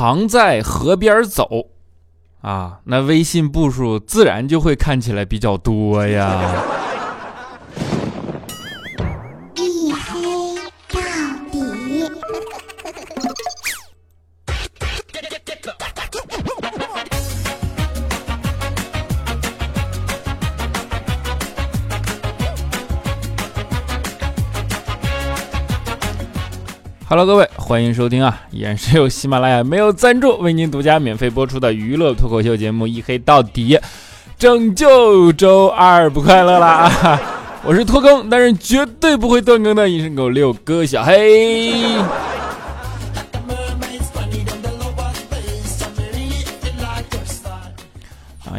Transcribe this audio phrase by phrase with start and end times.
[0.00, 1.66] 常在河边走，
[2.40, 6.64] 啊，那微信步数自然就会看起来比较多呀。
[27.12, 28.40] Hello，各位，欢迎收听啊！
[28.52, 33.76] 依然是由喜马拉雅没有赞助为您独家免费播出的娱乐脱口秀节目《一黑到底》，
[34.38, 37.20] 拯救周二不快乐啦！
[37.66, 41.72] 我是拖更，但是绝对不会断更的隐身狗六哥小黑。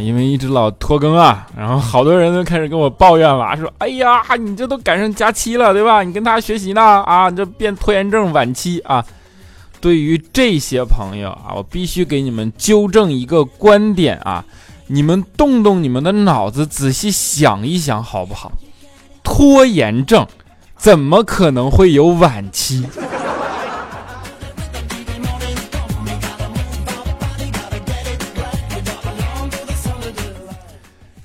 [0.04, 6.04] 因为一直老拖更啊，然后好多人都开始跟我抱怨了，说：“哎呀，你这都赶上假期了，对吧？
[6.04, 9.04] 你跟他学习呢，啊，这变拖延症晚期啊。”
[9.82, 14.46] 对于这些朋友啊，我必须给你们纠正一个观点啊，
[14.86, 18.52] 你们动动你们的脑子，仔细想一想，好不好？
[19.24, 20.28] 拖延症
[20.78, 22.86] 怎么可能会有晚期？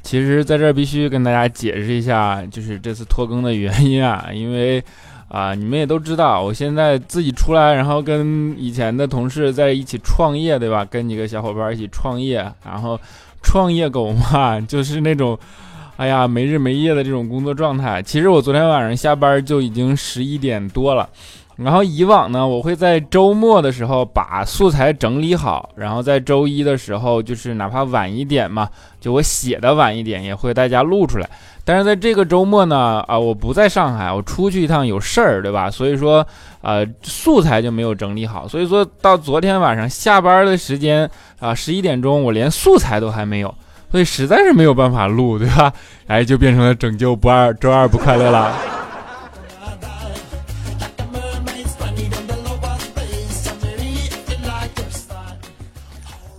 [0.07, 4.81] 其实，在这儿必须跟大家解释一下，就是这次拖更的原因啊， 因为
[5.27, 10.85] 啊，你们也都知道，我现在自己出来，然后跟以前的同事在一起创业，对吧？
[10.85, 12.97] 跟几个小伙伴一起创业，然后
[13.43, 15.37] 创业狗嘛，就是那种，
[15.98, 18.01] 哎呀，没日没夜的这种工作状态。
[18.01, 21.09] 其实我昨天晚上下班就已经十一点多了。
[21.57, 28.69] 然后以往呢，我会在周末的时候把素材整理好，然后在周一的时候，就是哪怕晚一点嘛，
[29.01, 31.29] 就我写的晚一点，也会大家录出来。
[31.65, 35.71] 但是在这个周末呢，啊，我不在上海，我出去一趟有事儿，对吧？
[35.71, 36.25] 所以说，
[36.61, 38.47] 呃，素材就没有整理好。
[38.47, 41.11] 所以说到昨天晚上下班的时间
[41.41, 43.53] 啊，十一点钟，我连素材都还没有，
[43.91, 45.73] 所以实在是没有办法录，对吧？
[46.07, 48.53] 哎，就变成了拯救不二周二不快乐了。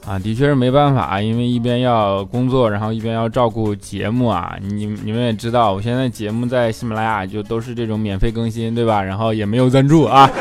[0.07, 4.55] 啊，的确是没办法，因为一边要工作，然后一边要照顾节目啊。
[4.61, 9.03] 你你们也知道，我现在节目在喜马拉雅就都是这种免费更新，对吧？
[9.03, 10.31] 然后也没有赞助啊。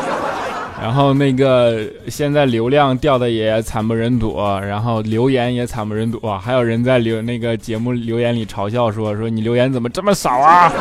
[0.80, 10.72] 然后那个现在流量掉的也惨不忍睹，然后留言也惨不忍睹，还有人在留那个节目留言里嘲笑说说你留言怎么这么少啊？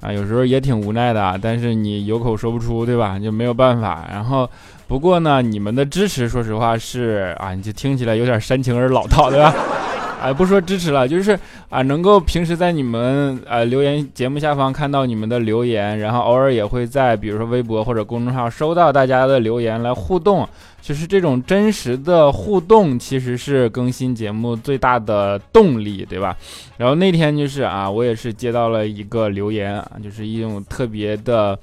[0.00, 3.18] 啊，有时候也挺无奈的，但是你有口说不出，对吧？
[3.18, 4.06] 就没有办法。
[4.08, 4.48] 然后。
[4.86, 9.54] 不过呢，你们的支持，说实话是啊，你就听起来有点煽情而老套，对吧？
[10.20, 20.48] 哎，不说支持了，就是啊，能够平时在你们呃留言节目下方看到你们的留言，然后偶尔也会在比如说微博或者公众号收到大家的留言来互动，
[20.80, 26.34] 就是这种真实的互动，其实是更新节目最大的动力，对吧？
[26.78, 31.58] 然后那天就是啊，我也是接到了一个留言啊，就是一种特别的。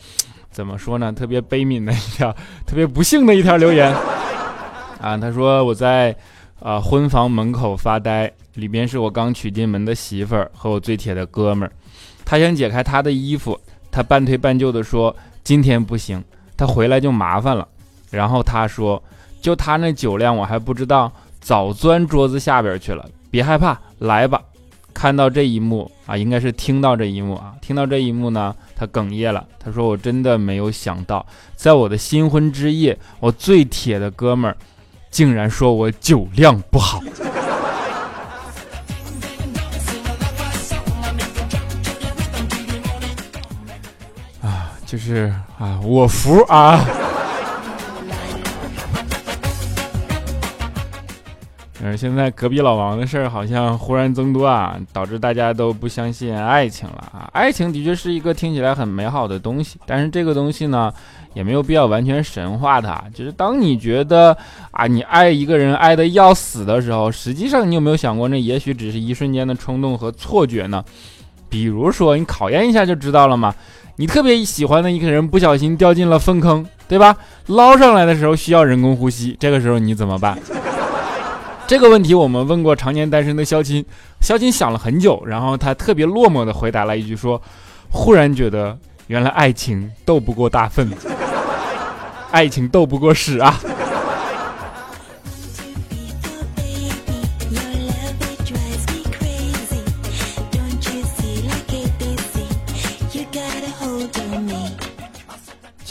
[0.51, 1.12] 怎么说呢？
[1.12, 2.31] 特别悲悯的一条，
[2.66, 3.94] 特别不幸的一条留言
[5.00, 5.17] 啊！
[5.17, 6.16] 他说我在
[6.59, 11.72] 啊婚房门口发呆，里边是我刚娶进门的媳妇儿和我最铁的哥们儿。
[12.25, 13.59] 他想解开他的衣服，
[13.90, 16.23] 他半推半就的说今天不行，
[16.57, 17.67] 他回来就麻烦了。
[18.09, 19.01] 然后他说
[19.41, 23.09] 就他那酒量，我还不知道，早钻桌子下边去了。
[23.31, 24.41] 别害怕，来吧。
[24.94, 29.46] 看到这一幕啊，应该是听到这一幕啊，听到这一幕呢，他哽咽了。
[29.59, 31.24] 他说：“我真的没有想到，
[31.56, 34.58] 在我的新婚之夜，我最铁的哥们儿，
[35.12, 37.00] 竟然说我酒量不好。”
[44.41, 46.84] 啊，就是啊，我服啊。
[51.84, 57.28] 嗯，现在隔壁老王的事儿好像忽然增多啊，导致大家都不相信爱情了啊。
[57.34, 60.94] 爱情的确是一个听起来很美好的东西，但是这个东西呢，
[61.34, 63.03] 也没有必要完全神化它。
[63.16, 64.38] 就是当你觉得
[64.70, 70.85] 啊，你爱一个人爱的要死的时候，实际上你有没有想过，那也许只是一瞬间的冲动和错觉呢？
[71.50, 73.53] 比如说，你考验一下就知道了嘛。
[73.96, 77.17] 你特别喜欢的一个人不小心掉进了粪坑，对吧？
[77.47, 80.38] 捞上来的时候需要人工呼吸，这个时候你怎么办？
[81.72, 83.85] 这个问题我们问过常年单身的肖钦，
[84.20, 87.41] 肖钦想了很久，然后他特别落寞的回答了一句说
[87.90, 88.78] ：“忽然觉得
[89.08, 90.91] 原来爱情斗不过大粪，
[92.29, 93.58] 爱情斗不过屎啊。”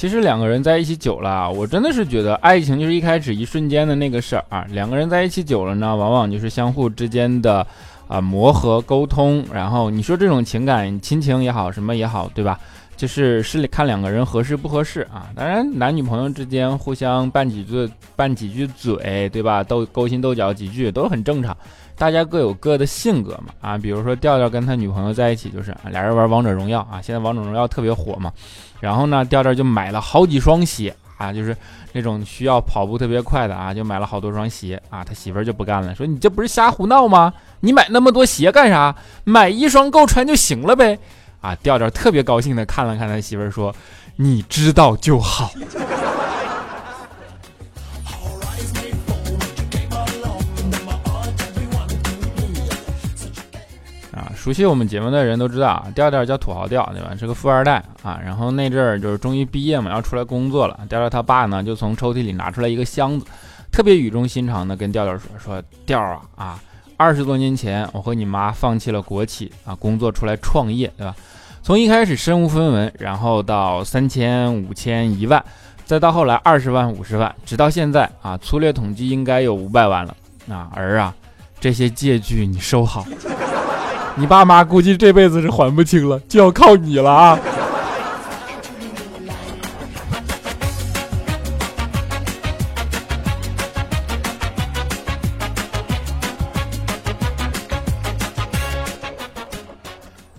[0.01, 4.67] 其实两个人在一起久了，我真的是觉得爱情就是一开始一瞬间的那个事儿啊。
[4.71, 7.67] 两个人在一起久了呢，往往就是相互之间的
[8.09, 12.59] 啊磨合沟通，然后你说这种情感亲情也好，什么也好，对吧？
[12.97, 15.29] 就是是看两个人合适不合适啊。
[15.35, 17.87] 当然，男女朋友之间互相拌几句
[18.17, 19.63] 拌几句嘴，对吧？
[19.63, 21.55] 斗勾心斗角几句都很正常。
[22.01, 28.33] 大家各有各的性格嘛啊，比如说调调跟他女朋友在一起，就是俩人玩王者荣耀啊，现在王者荣耀特别火嘛。
[28.81, 31.55] 然后呢，调调就买了好几双鞋啊，就是
[31.93, 35.05] 那种需要跑步特别快的啊，就买了好多双鞋啊。
[35.05, 37.35] 他媳妇儿就不干了，说你这不是瞎胡闹吗？
[37.61, 38.97] 你买那么多鞋干啥？
[39.25, 40.99] 买一双够穿就行了呗。
[41.43, 43.75] 啊，调调特别高兴的看了看他媳妇儿，说
[44.17, 45.53] 你知道就好。
[54.41, 57.15] 熟悉我们节目的人都知道啊，调调叫土豪调，对吧？
[57.15, 58.19] 是个富二代啊。
[58.25, 60.81] 然后那阵儿就是终于毕业嘛，要出来工作了。
[60.89, 63.27] 调调他爸呢，就从抽屉里拿出来一个箱子，
[63.71, 66.59] 特别语重心长的跟调调说：“说调啊啊，
[66.97, 71.15] 二十多年前我和你妈放弃了国企啊，工作出来创业，对吧？
[71.63, 75.45] 从一开始身无分文，然后到三千、五千、一万，
[75.85, 80.17] 再到后来二十万、五十万，直到现在啊，粗略统计应该有五百万了。
[80.49, 81.15] 啊儿啊，
[81.61, 83.05] 这些借据你收好。”
[84.17, 87.39] 你爸妈估计这辈子是还不清了，就要靠你了啊！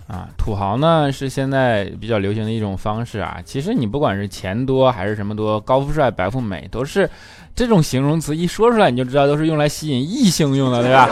[0.06, 3.38] 啊，土豪呢是现在比较流行的一种方式啊。
[3.44, 7.10] 其实你不管是钱多还是什么多，高富帅、白富美，都是
[7.56, 11.08] 这种形容词一说出来你就知道都是用来吸引异性用的，对吧？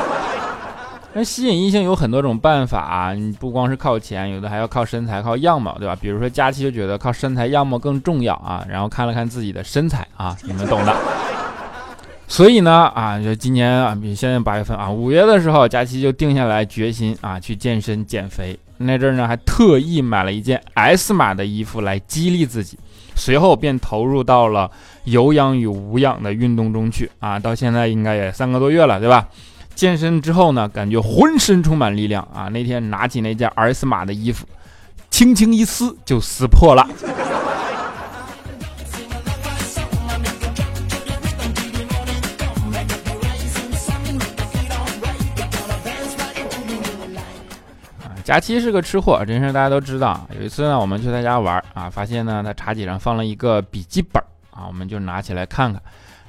[1.12, 5.96] 那吸引异性有很多种办法，你不光是靠钱，有的还要靠身材、靠样貌，对吧？
[6.00, 10.96] 比如说佳期就觉得靠身材、样貌更重要啊，然后看了看自己的身材啊，你们懂的。
[12.28, 18.56] 所以呢，啊，就今年啊，比现在八月份啊，五月的时候，佳期就定下来决心啊，去健身减肥。
[18.78, 22.78] 那阵儿呢，还特意买了一件 S 码的衣服来激励自己，
[23.16, 24.70] 随后便投入到了
[25.04, 29.26] 有氧与无氧的运动中去啊，到现在应该也三个多月了，对吧？
[29.80, 32.48] 健身之后呢，感觉浑身充满力量啊！
[32.48, 34.46] 那天拿起那件 S 码的衣服，
[35.08, 36.82] 轻轻一撕就撕破了。
[48.02, 50.28] 啊，佳期是个吃货，这事大家都知道。
[50.38, 55.80] 有一次呢，我们去他家玩啊，发现呢他茶几上放了一个笔记本啊，我们就拿起来看看，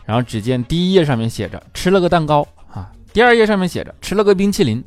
[0.06, 2.48] 然后只见第一页上面写着吃了个蛋糕。
[3.14, 4.84] 第二页上面写着吃了个冰淇淋，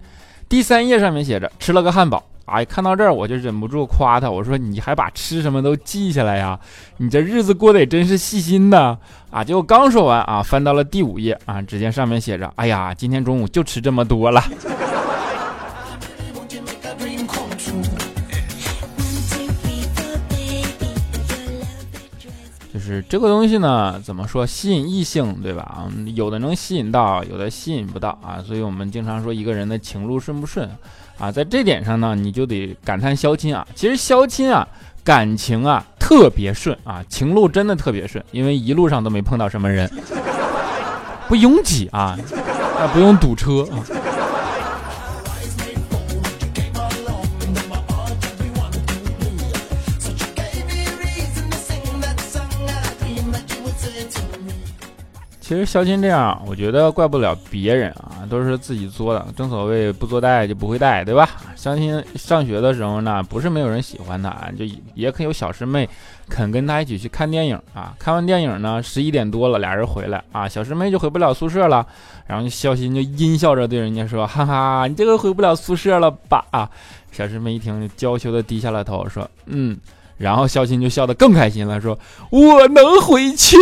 [0.49, 2.23] 第三页上面写着吃了个汉堡。
[2.47, 6.59] 哎，看到这儿我就忍不住夸他，我说你还把吃什么都记下来呀？
[6.99, 8.99] 你这日子过得也真是细心呐！
[9.31, 14.43] 啊，结果刚说完啊，翻到了第五页啊，只见上面写着：哎呀，今天中午就吃这么多了。
[22.85, 25.63] 是这个东西呢，怎么说吸引异性，对吧？
[25.63, 28.45] 啊有的能吸引到，有的吸引不到啊。
[28.47, 30.69] 所以我们经常说一个人的情路顺不顺
[31.19, 33.67] 啊，在这点上呢，你就得感叹肖钦啊。
[33.75, 34.69] 其实肖钦啊，
[35.03, 39.91] 感情啊特别顺啊，情路真的特别顺，因为一路上都没碰到什么人，
[41.27, 42.19] 不拥挤啊，
[42.79, 43.67] 啊不用堵车。
[55.45, 59.27] 其实肖钦这样，我觉得怪不了别人啊，都是自己作的。
[59.37, 61.29] 正所谓不作带就不会带，对吧？
[61.55, 65.87] 肖钦上学的时候呢，不是没有人喜欢他，就也可有小师妹
[66.31, 67.95] 肯跟他一起去看电影啊。
[67.99, 71.87] 看完电影呢，十一点多了，俩人回来啊，小师妹就回不了宿舍了。
[72.27, 76.67] 然后肖钦就阴笑着对人家说：“哈哈，你这个回不了宿舍了吧？”啊，
[77.13, 79.77] 小师妹一听，就娇羞的低下了头，说：“嗯。”
[80.17, 81.99] 然后肖钦就笑得更开心了，说
[82.33, 83.59] ：“我能回去。”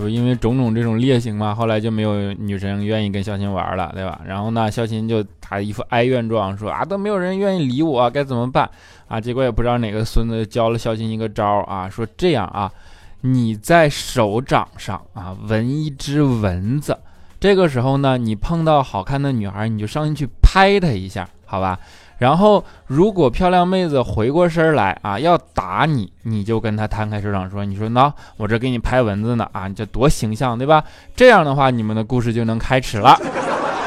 [0.00, 4.20] 就因为种种这种劣行嘛，后来就没有女生愿意跟肖钦玩了，对吧？
[4.26, 8.68] 然后呢，肖钦就他一副哀怨状，说啊，都没有人愿意理我，该怎么办
[9.06, 9.20] 啊？
[9.20, 12.72] 结果也不知道哪个孙子教了肖钦一个招啊，说这样啊，
[13.20, 16.98] 你在手掌上啊纹一只蚊子，
[17.38, 21.78] 这个时候呢，你碰到好看的女孩，你就上去去拍她一下，好吧？
[22.20, 30.84] 然后，如果漂亮妹子回过身来啊，要打你，你就跟她摊开手掌说：“你说呢，我这给你拍蚊子呢啊，你这多形象，对吧？
[31.16, 33.18] 这样的话，你们的故事就能开始了，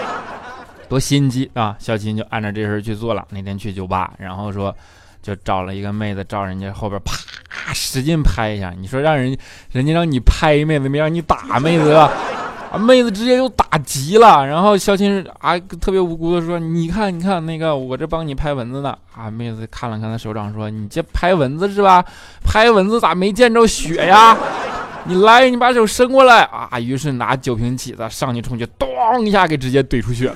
[0.89, 1.75] 多心机啊！
[1.77, 3.23] 小琴就按照这事去做了。
[3.29, 4.75] 那天去酒吧，然后说
[5.21, 8.73] 就找了一个妹子，照人家后边啪使劲拍一下。
[8.75, 9.37] 你说让人
[9.71, 12.09] 人家让你拍妹子，没让你打妹子？
[12.73, 14.43] 啊，妹子直接就打急了。
[14.47, 22.03] 然后小琴啊特别无辜的说：“你看，你看那个我这帮你拍蚊子呢。”啊，妹子看了看他手掌说：“你这拍蚊子是吧？
[22.43, 24.35] 拍蚊子咋没见着血呀？”
[25.05, 26.79] 你来，你把手伸过来啊！
[26.79, 28.87] 于是拿酒瓶起子上去冲去，咚
[29.23, 30.35] 一下给直接怼出血了。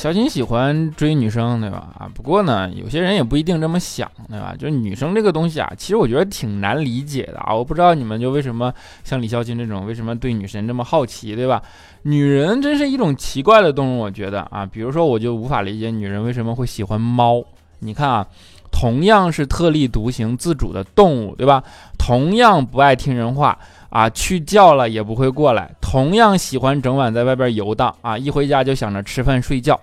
[0.00, 1.88] 小琴喜欢追女生，对吧？
[1.98, 4.54] 啊，不过呢，有些人也不一定这么想，对吧？
[4.58, 7.54] 就是女生这个东西啊，其实我觉得挺难理解的啊。
[7.54, 8.72] 我不知道你们就为什么
[9.04, 11.62] 像李孝金这种，为什么对女神这么好奇，对吧？
[12.04, 14.64] 女人真是一种奇怪的动物，我觉得啊。
[14.64, 17.44] 比如说，我就无法理解女人为什么会喜欢猫。
[17.80, 18.26] 你看啊，
[18.72, 21.62] 同样是特立独行、自主的动物，对吧？
[21.98, 23.58] 同样不爱听人话。
[23.90, 29.78] 啊，去叫了也不会过来，同样喜欢整晚在外边游荡啊，一回家就想着吃饭睡觉。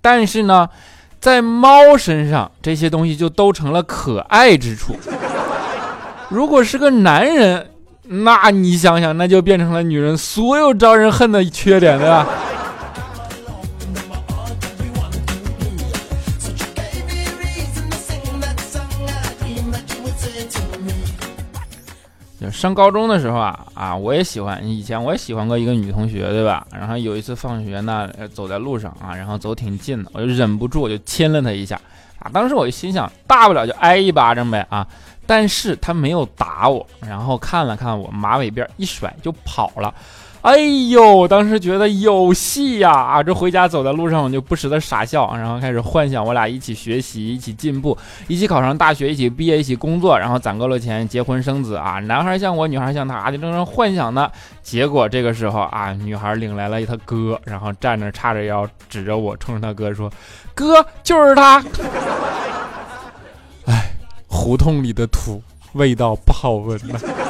[0.00, 0.68] 但是呢，
[1.20, 4.96] 在猫身上这些东西就都成了可爱之处。
[6.30, 7.70] 如果是个男人，
[8.04, 12.26] 那你想想，那就变成了女人所有招人恨的缺点，对吧？
[22.40, 26.66] 就上高中的时候啊啊，我也喜欢，以前我也喜欢过一个女同学，对吧？
[26.72, 31.78] 然后有一次放学呢，走在路上啊，然后走挺近的，我就忍不住我就亲了她一下
[32.18, 32.30] 啊。
[32.32, 34.86] 当时我就心想，大不了就挨一巴掌呗啊。
[35.26, 39.94] 但是她没有打我，然后看了看我，马尾辫一甩就跑了。
[40.42, 40.56] 哎
[40.88, 42.90] 呦，当时觉得有戏呀！
[42.90, 51.98] 啊，这回家走在路上，我就不时的傻笑，然后开始幻想我俩一起学习，一起进步，一起考上大学，一起毕业，一起工作，然后攒够了钱结婚生子啊！
[52.00, 54.30] 男孩像我，女孩像他，就正在幻想呢。
[54.62, 60.10] 结果这个时候啊，女孩领来了他哥，然后站着叉着腰，指着我，冲着他哥说
[60.54, 61.62] ：“哥，就是他。
[63.66, 63.92] ”哎，
[64.26, 65.42] 胡同里的土，
[65.74, 66.98] 味道不好闻呐。
[66.98, 67.29] 不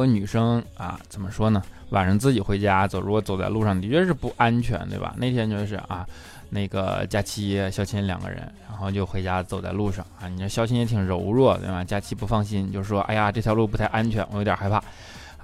[0.00, 1.62] 过女生啊，怎么说呢？
[1.90, 5.14] 晚上自己回家走，如果走在路上，的确是不安全，对吧？
[5.18, 6.06] 那天就是啊，
[6.48, 10.26] 那个佳期、肖琴两个人，然后就回家走在路上啊。
[10.26, 11.84] 你说肖琴也挺柔弱，对吧？
[11.84, 14.82] 佳期不放心，就说：“哎呀，这条路不太安全，我有点害怕。”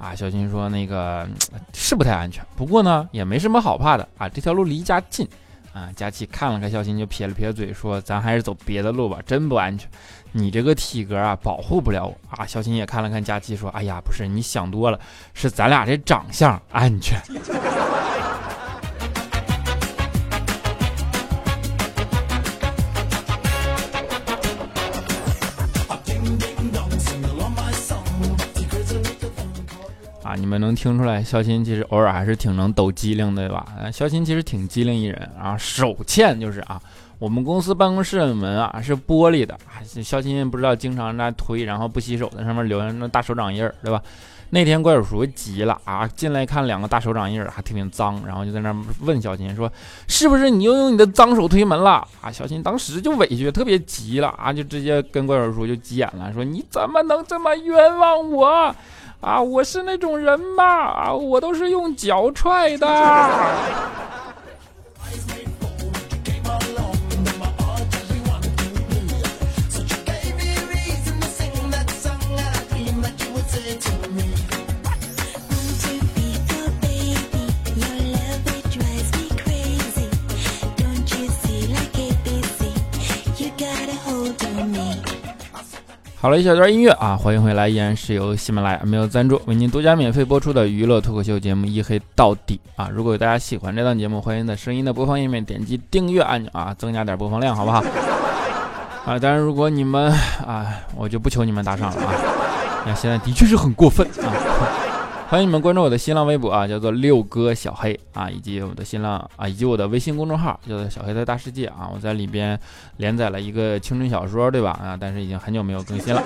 [0.00, 1.28] 啊，小琴说：“那个
[1.74, 5.28] 是不太安全，不过呢，也没什么好怕的啊，这条路离家近。”
[5.76, 9.86] 啊，佳琪看了看肖琴，就撇了撇嘴，说：“咱还是走别的路吧，真不安全。
[10.32, 14.98] 你这个体格啊，保护不了我啊。”肖琴也看了看佳琪，说：“哎呀，不是，你想多了，
[15.34, 17.20] 是咱俩这长相安全。
[30.36, 33.66] ”你们能听出来，肖鑫其实偶尔还是挺能抖机灵的，对吧？
[33.92, 35.56] 肖鑫其实挺机灵一人啊。
[35.56, 36.80] 手欠就是啊，
[37.18, 39.58] 我们公司办公室的门啊是玻璃的，
[40.02, 44.02] 肖鑫不知道经常在推，然后不洗手，在上面留下那大手掌印儿，对吧？
[44.50, 49.70] 那天怪叔叔急了啊，进来看两个大手掌印儿，还挺挺脏，然后就在那问肖鑫说
[50.06, 58.72] ：“是不是你又用你的脏手推门了？”啊，肖鑫当时就委屈，特别急了啊，就直接跟怪叔叔就急眼了，说：“你怎么能这么冤枉我？”
[59.20, 60.64] 啊，我是那种人吗？
[60.64, 62.86] 啊，我都是用脚踹的。
[86.26, 92.90] 好了一小段音乐啊，欢迎回来，依然是由喜马拉雅没有赞助为您独家免费播出的娱乐脱口秀节目《一黑到底》啊。
[92.92, 97.78] 如果大家喜欢这档节目，欢迎在声音的播放页面点击订阅按钮啊，增加点播放量，好不好？
[99.06, 100.12] 啊，当然如果你们
[100.44, 100.66] 啊，
[100.96, 102.12] 我就不求你们打赏了啊，
[102.84, 104.34] 那现在的确是很过分啊。
[105.28, 111.90] 欢迎你们关注我的新浪微博啊，叫做六哥小黑啊，以及我的新浪啊，以及我的微信公众号叫做小黑的大世界啊。
[111.92, 112.56] 我在里边
[112.98, 114.70] 连载了一个青春小说，对吧？
[114.80, 116.22] 啊，但是已经很久没有更新了。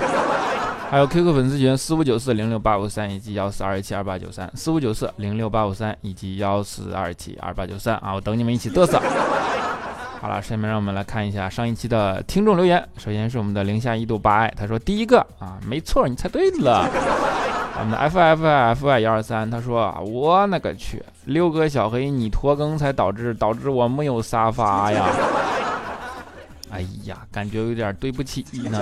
[0.91, 9.01] 还有 QQ 粉丝群四五九四零六八五三以及幺四二七二八九三四五九四零六八五三以及幺四二七二八九三啊，我等你们一起嘚瑟。
[10.21, 12.87] 好了，下面让我们来看一下上一期的听众留言。
[12.99, 16.87] 首先是我们的零下一度八爱，他说第一个啊，没错，你猜对了。
[17.81, 25.07] 我们的 F F F Y 幺二三，他说啊，我那个去，六哥小黑你拖更才导致导致我没有沙发呀。
[26.71, 28.79] 哎呀，感觉有点对不起呢。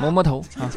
[0.00, 0.70] 摸摸头啊。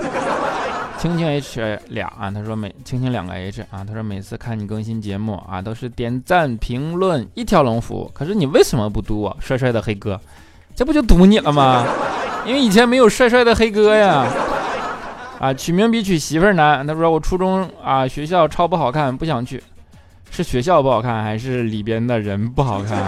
[0.98, 10.20] 青青 H 俩啊，他说每青青两个 H 啊，他说每次看你更新节目啊，都是点赞评论一条龙服务，可是你为什么不读我帅帅的黑哥？
[10.76, 11.86] 这不就堵你了吗？
[12.46, 14.26] 因为以前没有帅帅的黑哥呀。
[15.44, 16.88] 啊，取名比娶媳妇儿难。
[16.88, 19.62] 他说我初中啊学校超不好看，不想去，
[20.32, 23.04] 是学校不好看还是里边的人不好看？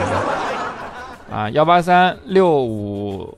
[1.31, 3.37] 啊，幺八三六五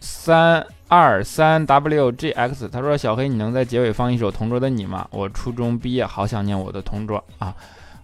[0.00, 0.66] 三。
[0.90, 5.06] 二三 wgx，他说小黑，你能在结尾放一首《同桌的你》吗？
[5.10, 7.54] 我初中毕业，好想念我的同桌啊！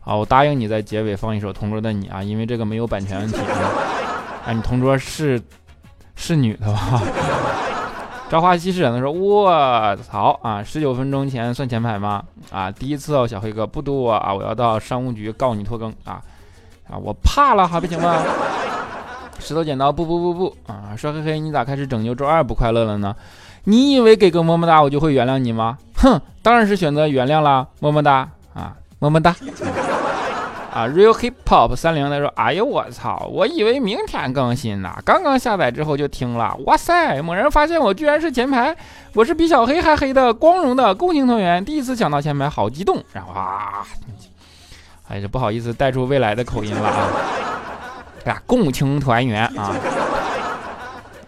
[0.01, 3.39] 好，我答应你在结尾放一首《同桌的你》啊，因为这个没有版权问题。
[4.45, 5.41] 啊，你同桌是
[6.15, 7.03] 是女的吧？
[8.31, 10.63] 朝花夕拾，他说我操啊！
[10.63, 12.23] 十九分钟前算前排吗？
[12.51, 16.21] 啊，第一次哦，小黑哥不读我啊，我要到商务局告你拖更啊！
[16.89, 18.17] 啊，我怕了还不行吗？
[19.39, 20.97] 石头剪刀布不不不啊！
[20.97, 23.15] 帅嘿嘿，你咋开始拯救周二不快乐了呢？
[23.65, 25.79] 你以为给个么么哒我就会原谅你吗？
[25.97, 29.37] 哼，当然是选择原谅啦，么么哒啊，么么哒
[30.75, 33.29] 啊！Real Hip Hop 三零他说：哎呦我操！
[33.31, 37.23] 我以为明天更新呢，刚刚下载之后就听了，哇塞！
[37.23, 38.77] 猛然发现我居然是前排，
[39.15, 43.01] 我是比小黑还黑的光荣的共青团员，第一次抢到前排，好激动！
[43.13, 43.87] 然后啊，
[45.09, 47.07] 哎这不好意思带出未来的口音了啊。
[48.25, 49.73] 呀，共青团员啊，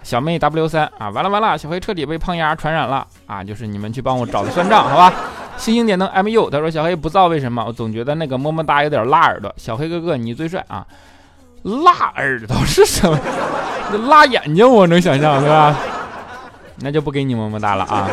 [0.03, 3.45] 小妹 W 三啊，完了完了，小黑彻底被胖丫传染了啊！
[3.45, 5.13] 就是你们去帮我找他算账，好吧？
[5.57, 9.53] 星星点灯 MU，他说小黑不知道为什么，我总觉得那个么么哒有点辣耳朵。
[9.57, 10.87] 小黑哥哥你最帅啊！
[11.63, 13.19] 辣耳朵是什么？
[14.09, 15.77] 辣眼睛我能想象对吧？
[16.81, 18.09] 那就不给你么么哒了啊！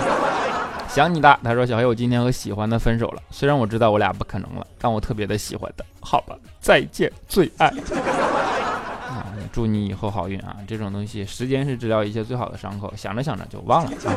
[0.87, 6.35] 想你的，他说小黑我今天和喜欢的分手了，虽然我知道我俩不可能了，但我特别的喜欢的，好吧？
[6.59, 7.67] 再见，最爱。
[7.67, 7.75] 啊
[9.51, 10.55] 祝你以后好运啊！
[10.67, 14.09] 这种东西，时间是治疗一切最好的伤口，想着想着就忘了啊！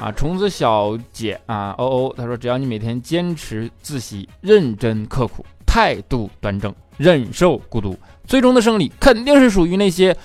[0.00, 10.16] 啊，虫子小姐啊，哦哦，她说只要你每天坚持自习，认真刻苦，态度端正，忍受孤独，最终的胜利肯定是属于那些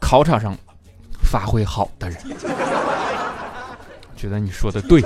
[0.00, 0.56] 考场上
[1.22, 2.18] 发挥好的人。
[4.16, 5.02] 觉得你说的对。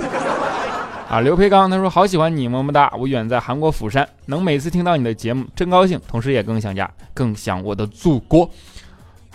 [1.07, 2.91] 啊，刘培刚他说好喜欢你，么么哒！
[2.97, 8.49] 我远在韩国釜山，能每次听到你的节目真高兴，同时也更想家，更想我的祖国。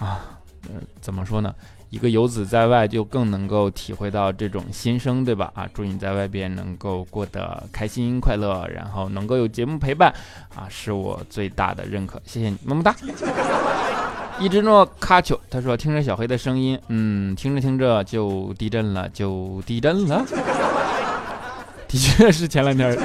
[0.01, 0.19] 啊，
[0.65, 1.55] 呃，怎么说呢？
[1.91, 5.53] 一个游子在外就更能够体会到这种心声，对吧？
[5.55, 10.15] 啊，祝你在外边能够过得开心快乐，然后能够有节目陪伴，
[10.55, 12.23] 啊，是我最大的认可。
[12.25, 12.95] 谢谢你，么么哒。
[14.41, 20.25] 一只诺卡丘他说听着小黑的声音，嗯，听着听着就地震了，就地震了。
[21.87, 22.97] 的确是前两天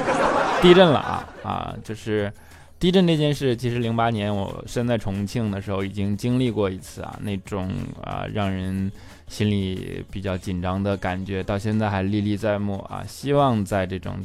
[0.62, 1.74] 地震了啊啊！
[1.84, 2.32] 就是
[2.78, 7.70] 地震这件事，其实零八年我身在重庆的时候已经经历过一次啊，那种
[8.02, 8.90] 啊让人
[9.28, 13.04] 心里比较紧张的感觉，到现在还历历在目啊。
[13.08, 14.16] 希望在这种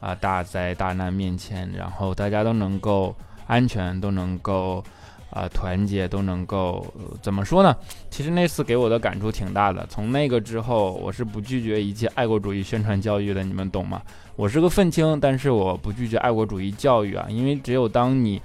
[0.00, 3.14] 啊大灾大难面前，然后大家都能够
[3.46, 4.84] 安全，都能够。
[5.28, 6.86] 啊，团结都能够
[7.20, 7.76] 怎么说呢？
[8.08, 9.84] 其实那次给我的感触挺大的。
[9.90, 14.00] 从那个之后，我是不拒绝一切爱国主义宣传教育的，你们懂吗？
[14.36, 18.40] 我是个愤青，但是我不拒绝爱国主义教育啊，因为只有当你，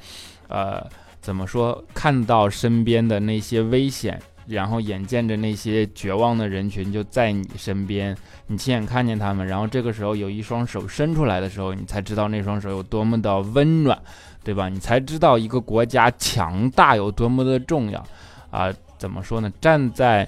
[0.48, 0.82] 呃，
[1.22, 14.02] 怎么说，看到身边的那些危险，然后眼见着那些绝望的人群就在你身边，你亲眼看见他们，然后这个时候有一双手伸出来的时候，你才知道那双手有多么的温暖。
[14.44, 14.68] 对吧？
[14.68, 18.04] 你才知道一个国家强大有多么的重要
[18.50, 18.74] 啊！
[18.98, 19.54] 怎么说呢？
[19.62, 20.28] 站在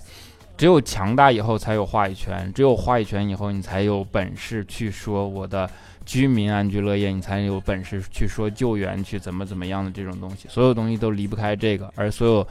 [0.56, 5.70] 只有强大以后才有话语权，只有话语权以后，你才有本事去说我的
[6.06, 10.48] 居民安居乐业，你才有本事去说救援，去怎么怎么样的这种东西。
[10.50, 12.48] 所有东西都离不开这个，而所有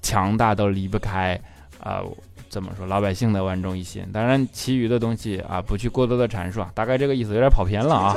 [0.00, 1.38] 强大都离不开
[1.80, 2.02] 啊！
[2.48, 2.86] 怎么说？
[2.86, 4.06] 老百姓的万众一心。
[4.12, 8.14] 当然，其余的东西啊，不去过多的阐述啊，大概这个意思，有点跑偏了啊。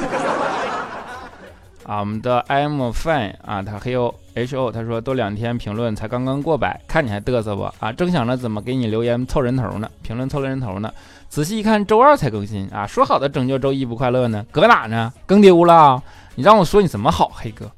[1.88, 7.64] 啊，我们的 I'm fine 啊，他黑 O H O，他说都两天评论才刚刚过百，看你还嘚瑟不？
[7.80, 10.92] 啊，正想着怎么给你留言凑人头呢，评论凑了人头呢，
[11.30, 15.14] 仔细一看周二才更新啊，说好的拯救周一不快乐呢，搁哪呢？
[15.26, 16.04] 更丢了？
[16.36, 17.72] 你让我说你怎么好，黑哥？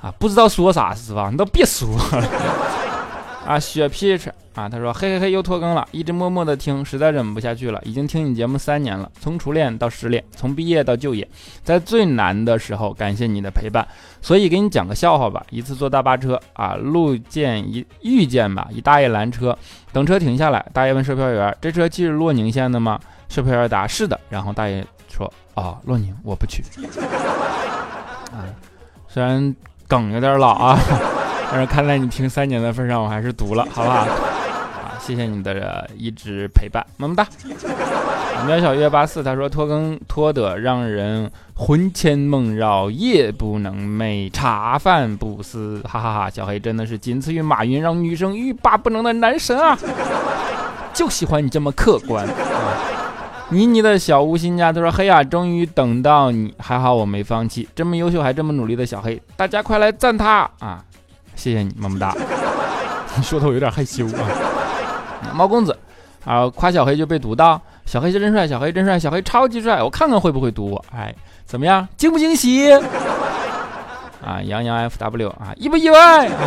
[0.00, 1.28] 啊，不知道说啥是吧？
[1.30, 2.81] 你都别说了。
[3.44, 11.26] 啊，雪 p h 啊，他说嘿嘿嘿又拖更了，一直默默的听，实在忍不下去了，已经听你节目三年了，从初恋到失恋，从毕业到就业，
[11.64, 13.86] 在最难的时候感谢你的陪伴，
[14.20, 15.44] 所以给你讲个笑话吧。
[15.50, 19.56] 一次坐大巴车啊，路见一遇见吧，一大爷拦车，
[19.92, 26.62] 等车停下来，大爷问售票员：“这车去洛宁县的吗？”售票员答：“是的。”然后大爷说：“啊，洛宁，我不去。
[28.30, 28.46] 啊，
[29.08, 29.54] 虽然
[29.88, 30.78] 梗有点老啊，
[31.52, 33.98] 但是看在你听三年的份上，我还是读了， 好不好？
[33.98, 34.08] 啊，
[34.98, 37.26] 谢谢你的一直陪伴，么么哒。
[38.46, 46.30] 苗小月八四他说拖更拖得让人魂牵梦绕，夜不能寐，茶饭不思，哈哈哈！
[46.30, 49.78] 小黑真的是仅次于马云，让女生欲罢不能的男神啊！
[50.94, 52.26] 就喜欢你这么客观。
[53.50, 60.82] 妮妮的小吴新家他说黑呀，终于等到你，还好我没放弃，这么优秀还这么努力的小黑，大家快来赞他啊！
[61.34, 62.14] 谢谢你，么么哒。
[63.16, 65.32] 你 说的我有点害羞啊。
[65.34, 65.76] 猫公子
[66.24, 67.60] 啊，夸小黑就被读到。
[67.84, 70.84] 小黑真帅，小黑真帅，小黑超级帅，我看看会不会读我。
[70.94, 71.14] 哎，
[71.44, 72.72] 怎么样，惊不惊喜？
[74.24, 76.30] 啊，杨洋 F W 啊，意不意外？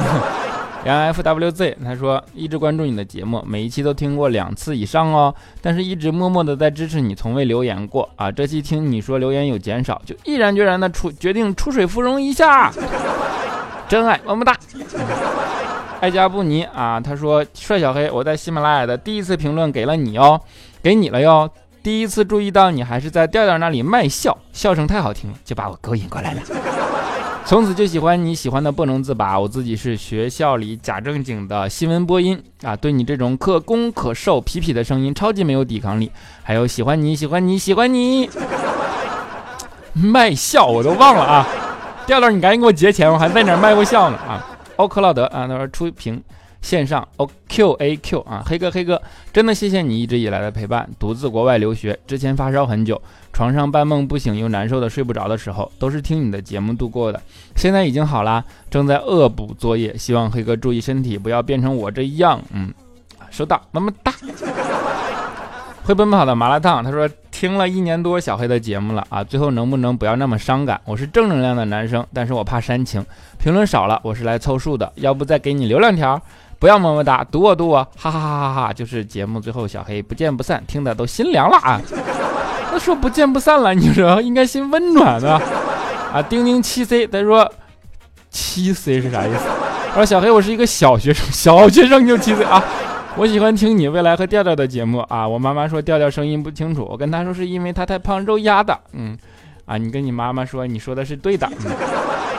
[0.86, 8.32] 杨 F W Z 他说一直关注你的节目，每一期都听过两次以上哦，但是一直默默的在支持你，从未留言过啊。
[8.32, 12.72] 这期听你说留言有减少，就毅然决然的出决定出水芙蓉一下，
[13.88, 14.58] 真爱，么么哒。
[16.02, 20.40] 爱加布尼啊，他说帅小黑，我在喜马拉雅的第一次评论给了你哦。
[20.84, 21.50] 给你了哟！
[21.82, 26.42] 第一次注意到你还是在调调那里卖笑，笑声太好听了，就把我勾引过来了。
[27.44, 29.40] 从此就喜欢你，喜欢的不能自拔。
[29.40, 36.12] 我自己是学校里假正经的新闻播音啊，对你这种可攻可受、痞痞的声音超级没有抵抗力。
[36.44, 38.30] 还有喜欢你，喜欢你，喜欢你。
[39.94, 41.48] 卖笑我都忘了啊！
[42.06, 44.46] 调调，你赶紧给我结钱，我还在哪卖过笑呢啊！
[44.76, 46.22] 欧克劳德啊，他说出屏。
[46.62, 49.00] 线上哦，Q A Q 啊，黑哥黑哥，
[49.32, 50.90] 真的谢谢你一直以来的陪伴。
[50.98, 53.00] 独自国外留学之前发烧很久，
[53.32, 57.22] 床上半梦不醒又难受的睡不着的时候，都是听你的节目度过的。
[57.56, 62.42] 现在已经好啦，正在恶补作业，希望黑哥注意身体，不要变成我这样。
[62.52, 62.74] 嗯，
[63.30, 64.12] 收到，么么哒。
[65.86, 70.82] 会奔跑的麻辣烫，他说听了一年多小黑的节目了啊，最后能不能不要那么伤感？
[70.84, 73.06] 我是正能量的男生，但是我怕煽情，
[73.38, 76.20] 评论少了，我是来凑数的，要不再给你留两条？
[76.58, 78.74] 不要么么哒，读我读我，哈哈哈哈哈！
[78.74, 81.80] 就是节目最后，小黑不见不散，听的都心凉了啊。
[82.72, 85.40] 他说不见不散了，你说应该心温暖的
[86.12, 86.20] 啊。
[86.20, 87.48] 丁丁七 C，他说
[88.32, 89.46] 七 C 是啥意思？
[89.90, 92.64] 他说小黑，我是一个小学生，小学生就七 C 啊。
[93.18, 95.28] 我喜欢听你未来和调调的节目啊。
[95.28, 98.78] 我妈妈说调调声音不清楚，我跟她说是因为他太胖，肉压的。
[98.92, 99.18] 嗯，
[99.66, 101.50] 啊，你跟你妈妈说，你说的是对的。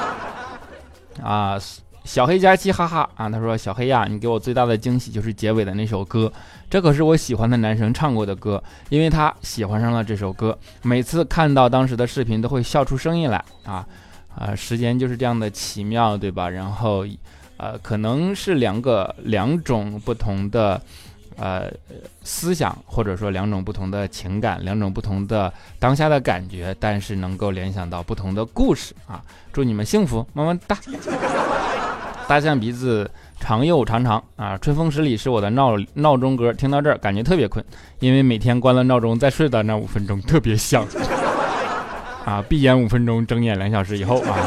[1.22, 1.58] 啊。
[2.04, 3.28] 小黑加七，哈哈啊！
[3.28, 6.32] 他说：“小黑呀，你给我最大的惊喜就是结尾的那首歌，
[6.70, 13.84] 这可是我喜欢的男生唱过的歌，因为他喜欢上了这首歌，每次看到当时的视频都会笑出声音来啊
[14.36, 14.54] 啊！
[14.54, 16.48] 时间就是这样的奇妙，对吧？
[16.48, 17.04] 然后，
[17.56, 20.80] 呃，可能是两个两种不同的。”
[21.38, 21.70] 呃，
[22.22, 29.20] 思想或者说两种不同的情感，两种不同的当下的感觉，但是能够联想到不同的故事啊！
[29.52, 30.78] 祝你们幸福，么么哒！
[32.26, 34.56] 大象鼻子长又长长啊！
[34.56, 37.62] 春风十里是我的闹闹钟歌，听到这儿感觉特别困，
[38.00, 40.86] 因为每天关了闹钟再睡的那五分钟特别香
[42.24, 42.42] 啊！
[42.48, 44.38] 闭眼五分钟，睁眼两小时以后啊！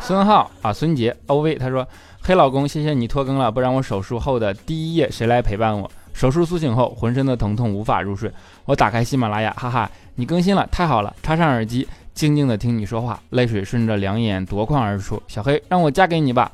[0.00, 1.84] 孙浩啊，孙杰，O V，他说。
[2.26, 5.88] 黑老公，谢谢你拖更了，不然我手术后的第一夜谁来陪伴我？
[6.12, 8.28] 手术苏醒后，浑身的疼痛无法入睡。
[8.64, 11.14] 我打开喜马拉雅，哈哈，你更新了，太好了！
[11.22, 15.22] 插上耳机，静静的听你说话，泪水顺着两眼夺眶而出。
[15.28, 16.50] 小黑，让我嫁给你吧！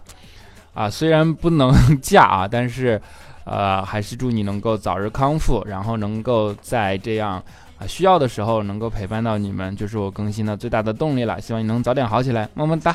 [0.74, 3.00] 啊，虽然不能嫁啊，但是，
[3.44, 7.42] 呃，还是祝你能够早日康复，然后能够在这样
[7.78, 11.40] 啊需要的时候能够陪伴到你们，就是我更新的最大的动力了。
[11.40, 12.94] 希望你能早点好起来，么么哒。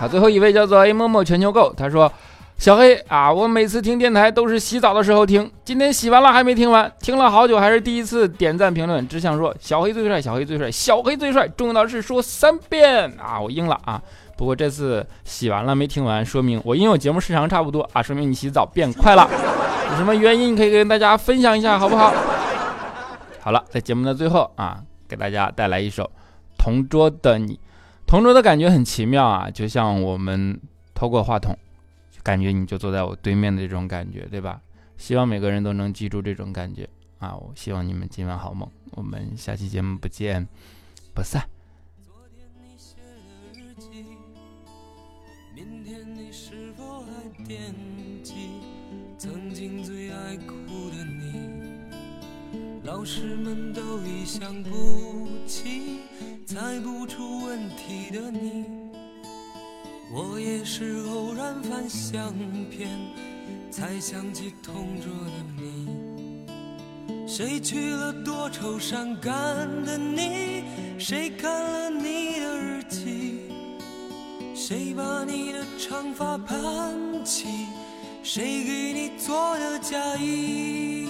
[0.00, 2.10] 好，最后一位叫做 A 默默全球购，他说
[2.56, 14.00] ：“小黑啊，我每次听电台都是洗澡的时候听，今天洗完了还没听完，听了好久还是第一次点赞评论，只想说小黑最帅，小黑最帅，小黑最帅，重要的是说三遍啊，我应了啊。
[14.38, 19.28] 不过这次洗完了没听完，说明我因为我节目时长差不多啊，说明你洗澡变快了，
[19.92, 22.10] 有什么原因可以跟大家分享一下，好不好？
[23.42, 26.04] 好了，在节目的最后啊，给大家带来一首
[26.56, 27.52] 《同桌的你》。”
[28.10, 30.60] 同桌的感觉很奇妙啊，就像我们
[30.92, 31.56] 透过话筒，
[32.24, 34.60] 感觉你就坐在我对面的这种感觉，对吧？
[34.98, 36.88] 希望每个人都能记住这种感觉
[37.20, 37.36] 啊！
[37.36, 40.44] 我希望你们今晚好梦，我们下期节目不见
[41.14, 41.48] 不散。
[47.46, 47.58] 惦
[48.24, 48.34] 记
[49.18, 51.50] 曾经最爱哭的你，
[52.82, 56.00] 老师们都已想不起。
[56.52, 58.64] 猜不出问题的你，
[60.12, 62.34] 我也是偶然翻相
[62.68, 62.88] 片，
[63.70, 65.86] 才想起同桌的你。
[67.24, 69.32] 谁去了多愁善感
[69.84, 70.64] 的你？
[70.98, 73.42] 谁看了你的日记？
[74.52, 77.46] 谁把你的长发盘起？
[78.24, 81.09] 谁给你做的嫁衣？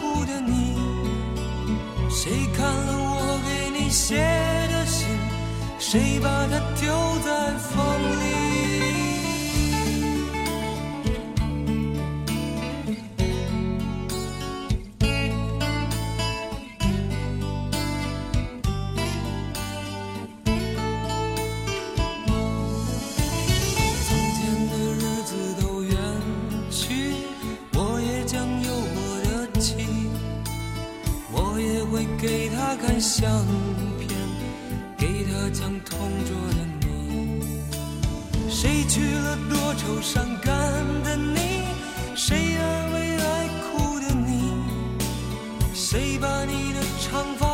[0.31, 0.77] 的你？
[2.09, 5.07] 谁看了我给你写的信？
[5.77, 6.89] 谁把它丢
[7.25, 7.75] 在风
[8.21, 8.60] 里？
[36.11, 36.87] 讲同桌的你。
[38.49, 40.51] 谁娶了多愁善感
[41.03, 41.63] 的你？
[42.15, 44.53] 谁安慰爱哭的你？
[45.73, 47.50] 谁把你的长发？